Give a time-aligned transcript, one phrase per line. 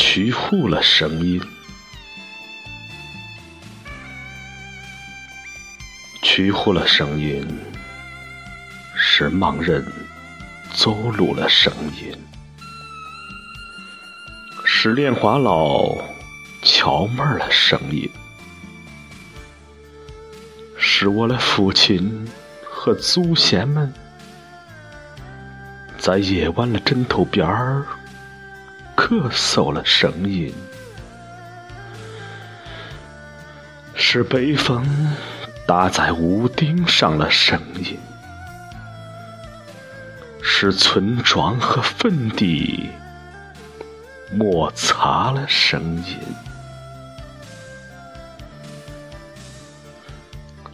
[0.00, 1.42] 取护了声音，
[6.22, 7.44] 取护了声音，
[8.94, 9.84] 使盲人
[10.72, 12.16] 走路了声音，
[14.64, 15.98] 使莲花老
[16.62, 18.08] 敲门了声音，
[20.78, 22.24] 使我的父亲
[22.70, 23.92] 和祖先们
[25.98, 27.84] 在夜晚的枕头边儿。
[28.98, 30.52] 咳嗽了声音，
[33.94, 34.84] 是北风
[35.68, 37.96] 打在屋顶上了声音，
[40.42, 42.90] 是村庄和坟地
[44.32, 46.18] 摩擦了声音，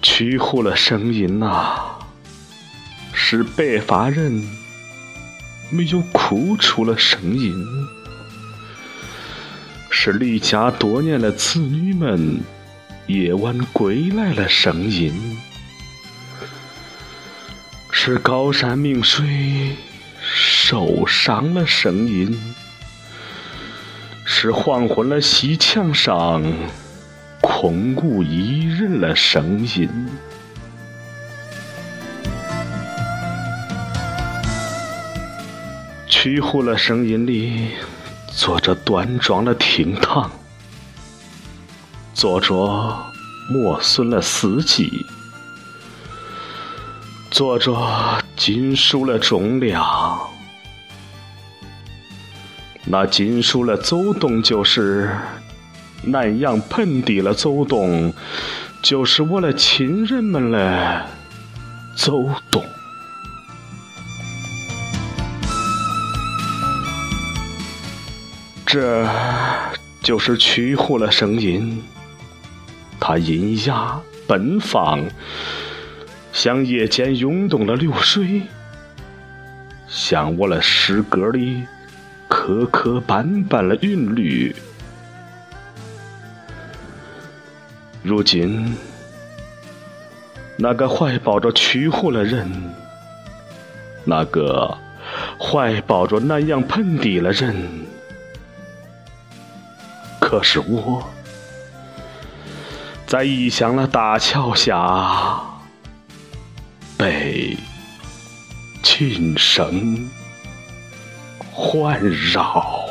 [0.00, 1.98] 取护了声音呐，
[3.12, 4.42] 是白发人
[5.70, 7.54] 没有哭出了声音。
[10.06, 12.38] 是离家多年的子女们
[13.06, 15.38] 夜晚归来了声音，
[17.90, 19.74] 是高山明水
[20.20, 22.38] 受伤了声音，
[24.26, 26.42] 是黄昏了西墙上
[27.40, 29.88] 空无一人了声音，
[36.06, 37.70] 曲护了声音里。
[38.36, 40.30] 坐着端庄的厅堂，
[42.12, 42.56] 坐着
[43.48, 45.06] 磨损了四季，
[47.30, 47.74] 坐着
[48.36, 50.18] 金属的重量。
[52.84, 55.16] 那金属的走动就是
[56.02, 58.12] 南阳盆地的走动，
[58.82, 61.06] 就是我的亲人们的
[61.96, 62.62] 走动。
[68.66, 69.08] 这
[70.02, 71.82] 就是曲护了声音，
[72.98, 75.00] 它阴哑奔放，
[76.32, 78.42] 像夜间涌动的流水，
[79.86, 81.62] 像我的诗歌里
[82.26, 84.54] 磕磕绊绊的韵律。
[88.02, 88.74] 如今，
[90.56, 92.50] 那个怀抱着曲护的人，
[94.04, 94.76] 那个
[95.38, 97.83] 怀抱着南阳盆地的人。
[100.36, 101.00] 可是我，
[103.06, 105.40] 在异乡的大桥下，
[106.98, 107.56] 被
[108.82, 110.10] 琴声
[111.52, 112.83] 环绕。